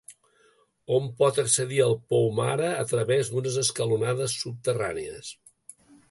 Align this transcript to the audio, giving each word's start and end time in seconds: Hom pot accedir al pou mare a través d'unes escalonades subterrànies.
Hom 0.93 1.03
pot 1.17 1.35
accedir 1.41 1.81
al 1.87 1.91
pou 2.13 2.25
mare 2.39 2.69
a 2.77 2.85
través 2.93 3.29
d'unes 3.33 3.59
escalonades 3.65 4.39
subterrànies. 4.45 5.29